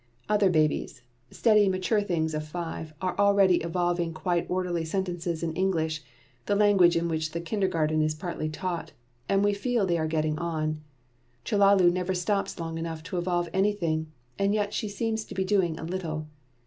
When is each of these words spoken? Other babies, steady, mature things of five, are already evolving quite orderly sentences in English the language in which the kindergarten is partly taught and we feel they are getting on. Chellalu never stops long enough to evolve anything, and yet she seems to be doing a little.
Other 0.27 0.49
babies, 0.49 1.03
steady, 1.29 1.69
mature 1.69 2.01
things 2.01 2.33
of 2.33 2.43
five, 2.47 2.91
are 3.03 3.15
already 3.19 3.57
evolving 3.57 4.15
quite 4.15 4.49
orderly 4.49 4.83
sentences 4.83 5.43
in 5.43 5.53
English 5.53 6.01
the 6.47 6.55
language 6.55 6.97
in 6.97 7.07
which 7.07 7.33
the 7.33 7.39
kindergarten 7.39 8.01
is 8.01 8.15
partly 8.15 8.49
taught 8.49 8.93
and 9.29 9.43
we 9.43 9.53
feel 9.53 9.85
they 9.85 9.99
are 9.99 10.07
getting 10.07 10.39
on. 10.39 10.81
Chellalu 11.45 11.91
never 11.93 12.15
stops 12.15 12.59
long 12.59 12.79
enough 12.79 13.03
to 13.03 13.19
evolve 13.19 13.47
anything, 13.53 14.07
and 14.39 14.55
yet 14.55 14.73
she 14.73 14.87
seems 14.89 15.23
to 15.23 15.35
be 15.35 15.43
doing 15.45 15.77
a 15.79 15.83
little. 15.83 16.25